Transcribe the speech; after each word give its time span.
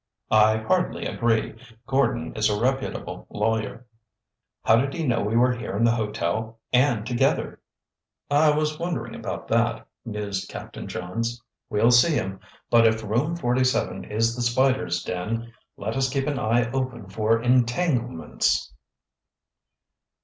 "I 0.31 0.57
hardly 0.57 1.05
agree. 1.05 1.55
Gordon 1.85 2.33
is 2.35 2.49
a 2.49 2.59
reputable 2.59 3.27
lawyer." 3.29 3.85
"How 4.63 4.77
did 4.77 4.95
he 4.95 5.05
know 5.05 5.21
we 5.21 5.35
were 5.37 5.53
here 5.55 5.77
in 5.77 5.83
the 5.83 5.91
hotel 5.91 6.57
and 6.73 7.05
together?" 7.05 7.59
"I 8.27 8.49
was 8.49 8.79
wondering 8.79 9.13
about 9.13 9.47
that," 9.49 9.85
mused 10.03 10.49
Captain 10.49 10.87
Johns. 10.87 11.39
"We'll 11.69 11.91
see 11.91 12.15
him, 12.15 12.39
but 12.71 12.87
if 12.87 13.03
Room 13.03 13.35
47 13.35 14.05
is 14.05 14.35
the 14.35 14.41
spider's 14.41 15.03
den, 15.03 15.53
let 15.77 15.95
us 15.95 16.09
keep 16.09 16.25
an 16.25 16.39
eye 16.39 16.71
open 16.71 17.07
for 17.07 17.39
entanglements." 17.39 18.73